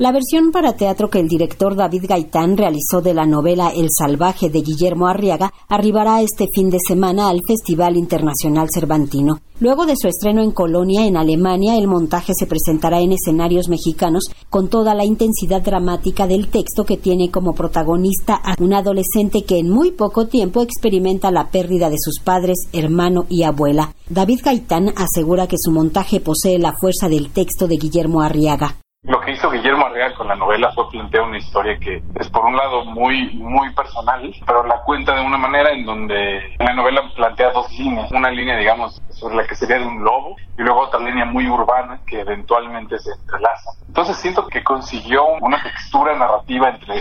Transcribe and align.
La 0.00 0.12
versión 0.12 0.52
para 0.52 0.74
teatro 0.74 1.10
que 1.10 1.18
el 1.18 1.26
director 1.26 1.74
David 1.74 2.04
Gaitán 2.08 2.56
realizó 2.56 3.00
de 3.00 3.14
la 3.14 3.26
novela 3.26 3.72
El 3.74 3.88
Salvaje 3.90 4.48
de 4.48 4.60
Guillermo 4.60 5.08
Arriaga 5.08 5.52
arribará 5.68 6.22
este 6.22 6.46
fin 6.46 6.70
de 6.70 6.78
semana 6.78 7.28
al 7.28 7.40
Festival 7.44 7.96
Internacional 7.96 8.68
Cervantino. 8.72 9.40
Luego 9.58 9.86
de 9.86 9.96
su 9.96 10.06
estreno 10.06 10.40
en 10.40 10.52
Colonia, 10.52 11.04
en 11.04 11.16
Alemania, 11.16 11.76
el 11.76 11.88
montaje 11.88 12.32
se 12.34 12.46
presentará 12.46 13.00
en 13.00 13.10
escenarios 13.10 13.68
mexicanos 13.68 14.30
con 14.48 14.68
toda 14.68 14.94
la 14.94 15.04
intensidad 15.04 15.62
dramática 15.62 16.28
del 16.28 16.46
texto 16.46 16.84
que 16.84 16.96
tiene 16.96 17.32
como 17.32 17.54
protagonista 17.54 18.36
a 18.36 18.54
un 18.62 18.74
adolescente 18.74 19.42
que 19.42 19.58
en 19.58 19.68
muy 19.68 19.90
poco 19.90 20.28
tiempo 20.28 20.62
experimenta 20.62 21.32
la 21.32 21.50
pérdida 21.50 21.90
de 21.90 21.98
sus 21.98 22.20
padres, 22.20 22.68
hermano 22.72 23.26
y 23.28 23.42
abuela. 23.42 23.92
David 24.08 24.42
Gaitán 24.44 24.92
asegura 24.94 25.48
que 25.48 25.58
su 25.58 25.72
montaje 25.72 26.20
posee 26.20 26.60
la 26.60 26.76
fuerza 26.78 27.08
del 27.08 27.30
texto 27.30 27.66
de 27.66 27.78
Guillermo 27.78 28.22
Arriaga. 28.22 28.76
Lo 29.08 29.22
que 29.22 29.30
hizo 29.32 29.50
Guillermo 29.50 29.86
Arriaga 29.86 30.14
con 30.14 30.28
la 30.28 30.36
novela 30.36 30.70
fue 30.74 30.90
plantear 30.90 31.24
una 31.24 31.38
historia 31.38 31.78
que 31.78 32.02
es 32.14 32.28
por 32.28 32.44
un 32.44 32.54
lado 32.54 32.84
muy 32.84 33.32
muy 33.36 33.72
personal, 33.72 34.30
pero 34.46 34.62
la 34.64 34.82
cuenta 34.82 35.14
de 35.14 35.24
una 35.24 35.38
manera 35.38 35.70
en 35.72 35.86
donde 35.86 36.42
la 36.58 36.74
novela 36.74 37.00
plantea 37.16 37.52
dos 37.52 37.70
líneas, 37.72 38.12
una 38.12 38.30
línea 38.30 38.58
digamos 38.58 39.00
sobre 39.08 39.36
la 39.36 39.46
que 39.46 39.54
sería 39.54 39.78
de 39.78 39.86
un 39.86 40.04
lobo 40.04 40.36
y 40.58 40.62
luego 40.62 40.80
otra 40.80 41.00
línea 41.00 41.24
muy 41.24 41.48
urbana 41.48 42.02
que 42.06 42.20
eventualmente 42.20 42.98
se 42.98 43.10
entrelaza. 43.12 43.70
Entonces 43.86 44.14
siento 44.18 44.46
que 44.46 44.62
consiguió 44.62 45.24
una 45.40 45.62
textura 45.62 46.14
narrativa 46.14 46.68
entre 46.68 46.98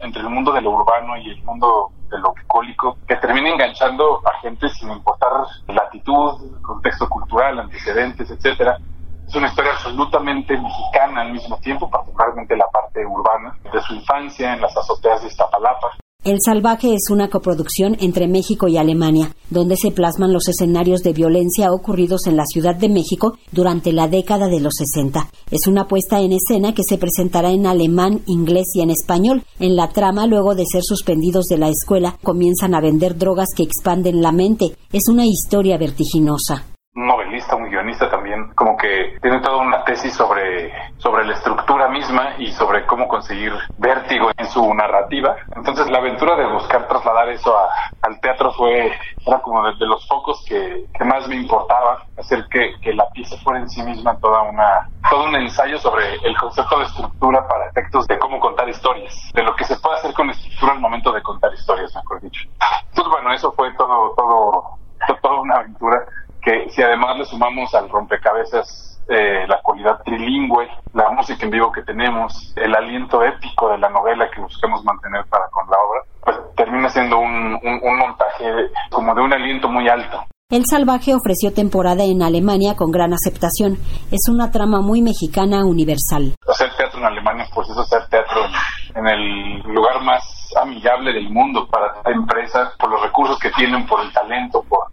entre, 0.00 0.20
el 0.22 0.28
mundo 0.28 0.52
de 0.52 0.60
lo 0.60 0.70
urbano 0.70 1.16
y 1.16 1.28
el 1.30 1.42
mundo 1.42 1.90
de 2.08 2.18
lo 2.20 2.34
bucólico 2.40 2.98
que 3.08 3.16
termina 3.16 3.48
enganchando 3.48 4.22
a 4.24 4.40
gente 4.42 4.68
sin 4.68 4.92
importar 4.92 5.32
latitud, 5.66 6.62
contexto 6.62 7.08
cultural, 7.08 7.58
antecedentes, 7.58 8.30
etcétera 8.30 8.78
es 9.28 9.34
una 9.34 9.48
historia 9.48 9.72
absolutamente 9.72 10.54
mexicana 10.56 11.20
al 11.20 11.32
mismo 11.32 11.58
tiempo, 11.58 11.88
particularmente 11.90 12.56
la 12.56 12.66
parte 12.72 13.04
urbana, 13.04 13.54
de 13.70 13.80
su 13.82 13.94
infancia 13.94 14.54
en 14.54 14.60
las 14.60 14.74
azoteas 14.74 15.20
de 15.22 15.28
Iztapalapa. 15.28 15.88
El 16.24 16.38
Salvaje 16.44 16.94
es 16.94 17.10
una 17.10 17.28
coproducción 17.28 17.96
entre 18.00 18.26
México 18.26 18.68
y 18.68 18.76
Alemania, 18.76 19.32
donde 19.50 19.76
se 19.76 19.92
plasman 19.92 20.32
los 20.32 20.48
escenarios 20.48 21.02
de 21.02 21.12
violencia 21.12 21.72
ocurridos 21.72 22.26
en 22.26 22.36
la 22.36 22.44
Ciudad 22.44 22.74
de 22.74 22.88
México 22.88 23.38
durante 23.52 23.92
la 23.92 24.08
década 24.08 24.48
de 24.48 24.60
los 24.60 24.74
60. 24.76 25.28
Es 25.50 25.66
una 25.66 25.86
puesta 25.86 26.20
en 26.20 26.32
escena 26.32 26.74
que 26.74 26.82
se 26.82 26.98
presentará 26.98 27.50
en 27.50 27.66
alemán, 27.66 28.22
inglés 28.26 28.66
y 28.74 28.80
en 28.80 28.90
español. 28.90 29.44
En 29.60 29.76
la 29.76 29.90
trama, 29.90 30.26
luego 30.26 30.54
de 30.54 30.66
ser 30.66 30.82
suspendidos 30.82 31.46
de 31.46 31.58
la 31.58 31.68
escuela, 31.68 32.16
comienzan 32.22 32.74
a 32.74 32.80
vender 32.80 33.16
drogas 33.16 33.50
que 33.54 33.62
expanden 33.62 34.20
la 34.20 34.32
mente. 34.32 34.76
Es 34.92 35.08
una 35.08 35.24
historia 35.24 35.78
vertiginosa 35.78 36.64
un 37.58 37.70
guionista 37.70 38.08
también, 38.10 38.52
como 38.54 38.76
que 38.76 39.18
tiene 39.20 39.40
toda 39.40 39.58
una 39.58 39.84
tesis 39.84 40.14
sobre, 40.14 40.72
sobre 40.98 41.24
la 41.26 41.34
estructura 41.34 41.88
misma 41.88 42.34
y 42.38 42.52
sobre 42.52 42.86
cómo 42.86 43.08
conseguir 43.08 43.52
vértigo 43.76 44.30
en 44.36 44.46
su 44.46 44.72
narrativa. 44.74 45.36
Entonces 45.54 45.90
la 45.90 45.98
aventura 45.98 46.36
de 46.36 46.46
buscar 46.52 46.86
trasladar 46.88 47.28
eso 47.28 47.54
al 48.02 48.20
teatro 48.20 48.52
fue, 48.52 48.92
era 49.26 49.40
como 49.40 49.62
de, 49.64 49.86
los 49.86 50.06
focos 50.06 50.44
que, 50.48 50.86
más 51.04 51.28
me 51.28 51.36
importaba, 51.36 52.04
hacer 52.16 52.46
que, 52.50 52.74
que, 52.80 52.94
la 52.94 53.08
pieza 53.10 53.36
fuera 53.38 53.60
en 53.60 53.68
sí 53.68 53.82
misma 53.82 54.18
toda 54.18 54.42
una, 54.42 54.88
todo 55.10 55.24
un 55.24 55.36
ensayo 55.36 55.78
sobre 55.78 56.14
el 56.22 56.36
concepto 56.36 56.78
de 56.78 56.84
estructura 56.84 57.46
para 57.46 57.66
efectos 57.66 58.06
de 58.06 58.18
cómo 58.18 58.38
contar 58.40 58.68
historias, 58.68 59.14
de 59.34 59.42
lo 59.42 59.54
que 59.56 59.64
se 59.64 59.76
puede 59.80 59.96
hacer 59.96 60.12
con 60.14 60.30
estructura 60.30 60.72
al 60.72 60.80
momento 60.80 61.12
de 61.12 61.22
contar 61.22 61.52
historias, 61.52 61.94
mejor 61.94 62.20
dicho. 62.20 62.48
Entonces 62.88 63.12
bueno, 63.12 63.32
eso 63.32 63.52
fue 63.52 63.72
todo, 63.74 64.14
todo, 64.16 64.78
toda 65.22 65.40
una 65.40 65.56
aventura 65.56 66.04
que 66.48 66.70
si 66.70 66.82
además 66.82 67.18
le 67.18 67.24
sumamos 67.26 67.74
al 67.74 67.88
rompecabezas 67.90 69.00
eh, 69.08 69.46
la 69.46 69.60
cualidad 69.62 70.02
trilingüe, 70.04 70.66
la 70.94 71.10
música 71.10 71.44
en 71.44 71.50
vivo 71.50 71.70
que 71.70 71.82
tenemos, 71.82 72.54
el 72.56 72.74
aliento 72.74 73.22
épico 73.22 73.70
de 73.70 73.78
la 73.78 73.90
novela 73.90 74.30
que 74.30 74.40
buscamos 74.40 74.82
mantener 74.84 75.24
para 75.28 75.46
con 75.50 75.66
la 75.70 75.76
obra, 75.76 76.02
pues 76.24 76.36
termina 76.56 76.88
siendo 76.88 77.18
un, 77.18 77.58
un 77.62 77.98
montaje 77.98 78.70
como 78.90 79.14
de 79.14 79.20
un 79.20 79.32
aliento 79.32 79.68
muy 79.68 79.88
alto. 79.88 80.24
El 80.50 80.64
Salvaje 80.64 81.14
ofreció 81.14 81.52
temporada 81.52 82.04
en 82.04 82.22
Alemania 82.22 82.74
con 82.74 82.90
gran 82.90 83.12
aceptación. 83.12 83.76
Es 84.10 84.30
una 84.30 84.50
trama 84.50 84.80
muy 84.80 85.02
mexicana 85.02 85.62
universal. 85.66 86.32
Hacer 86.48 86.74
teatro 86.74 87.00
en 87.00 87.04
Alemania, 87.04 87.44
pues 87.54 87.68
es 87.68 87.76
hacer 87.76 88.08
teatro 88.08 88.40
en 88.94 89.06
el 89.06 89.60
lugar 89.74 90.00
más 90.00 90.22
amigable 90.56 91.12
del 91.12 91.28
mundo 91.28 91.68
para 91.68 92.00
la 92.02 92.12
empresa, 92.12 92.72
por 92.78 92.90
los 92.90 93.02
recursos 93.02 93.38
que 93.38 93.50
tienen, 93.50 93.86
por 93.86 94.00
el 94.00 94.10
talento, 94.10 94.64
por, 94.66 94.87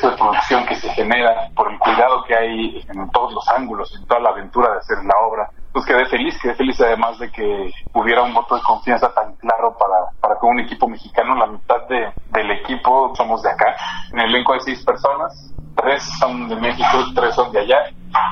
contexto 0.00 0.10
de 0.10 0.16
producción 0.16 0.66
que 0.66 0.74
se 0.76 0.88
genera, 0.90 1.48
por 1.54 1.70
el 1.70 1.78
cuidado 1.78 2.24
que 2.24 2.34
hay 2.34 2.84
en 2.88 3.10
todos 3.10 3.32
los 3.32 3.48
ángulos, 3.48 3.94
en 3.98 4.06
toda 4.06 4.20
la 4.20 4.30
aventura 4.30 4.72
de 4.72 4.78
hacer 4.78 4.98
la 5.04 5.14
obra 5.26 5.50
pues 5.72 5.86
quedé 5.86 6.04
feliz, 6.06 6.36
quedé 6.42 6.54
feliz 6.54 6.80
además 6.80 7.16
de 7.20 7.30
que 7.30 7.70
hubiera 7.94 8.22
un 8.22 8.34
voto 8.34 8.56
de 8.56 8.62
confianza 8.62 9.14
tan 9.14 9.36
claro 9.36 9.76
para, 9.78 10.10
para 10.20 10.34
con 10.40 10.50
un 10.50 10.60
equipo 10.60 10.88
mexicano, 10.88 11.36
la 11.36 11.46
mitad 11.46 11.86
de, 11.88 12.12
del 12.32 12.50
equipo 12.50 13.14
somos 13.14 13.40
de 13.44 13.50
acá, 13.50 13.76
en 14.12 14.18
el 14.18 14.30
elenco 14.30 14.52
hay 14.52 14.60
seis 14.62 14.84
personas, 14.84 15.54
tres 15.76 16.02
son 16.18 16.48
de 16.48 16.56
México, 16.56 16.88
tres 17.14 17.36
son 17.36 17.52
de 17.52 17.60
allá, 17.60 17.76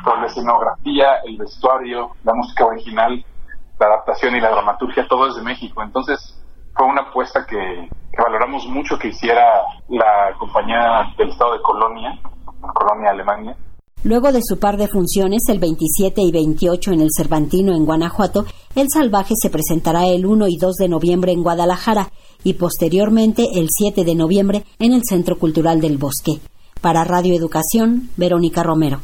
pero 0.05 0.21
la 0.21 0.27
escenografía, 0.27 1.15
el 1.27 1.37
vestuario, 1.37 2.11
la 2.25 2.35
música 2.35 2.65
original, 2.65 3.25
la 3.79 3.87
adaptación 3.87 4.35
y 4.35 4.41
la 4.41 4.51
dramaturgia, 4.51 5.07
todo 5.07 5.29
es 5.29 5.37
de 5.37 5.43
México, 5.43 5.81
entonces 5.81 6.45
fue 6.75 6.89
una 6.89 7.03
apuesta 7.03 7.47
que, 7.47 7.57
que 7.57 7.89
valoramos 8.23 8.67
mucho 8.69 8.99
que 8.99 9.09
hiciera 9.09 9.63
la 9.89 10.33
compañía 10.39 11.13
del 11.17 11.31
estado 11.31 11.55
de 11.55 11.63
Colonia, 11.63 12.19
Colonia 12.75 13.11
Alemania, 13.11 13.57
Luego 14.05 14.31
de 14.31 14.43
su 14.43 14.61
par 14.61 14.77
de 14.77 14.87
funciones, 14.87 15.43
el 15.49 15.59
27 15.59 16.23
y 16.23 16.31
28 16.31 16.93
en 16.93 17.01
el 17.01 17.09
Cervantino 17.15 17.75
en 17.75 17.85
Guanajuato, 17.85 18.47
El 18.77 18.89
Salvaje 18.91 19.35
se 19.37 19.51
presentará 19.51 20.07
el 20.07 20.25
1 20.25 20.47
y 20.47 20.57
2 20.57 20.77
de 20.77 20.89
noviembre 20.89 21.33
en 21.33 21.43
Guadalajara 21.43 22.11
y 22.45 22.55
posteriormente 22.55 23.45
el 23.57 23.71
7 23.71 24.05
de 24.05 24.15
noviembre 24.15 24.65
en 24.79 24.93
el 24.93 25.03
Centro 25.03 25.37
Cultural 25.37 25.81
del 25.81 25.99
Bosque. 25.99 26.39
Para 26.81 27.03
Radio 27.03 27.35
Educación, 27.35 28.11
Verónica 28.17 28.63
Romero. 28.63 29.01